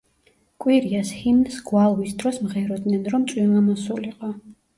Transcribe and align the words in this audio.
კვირიას 0.63 1.11
ჰიმნს 1.17 1.57
გვალვის 1.67 2.15
დროს 2.25 2.41
მღეროდნენ, 2.47 3.05
რომ 3.17 3.29
წვიმა 3.35 3.63
მოსულიყო. 3.69 4.33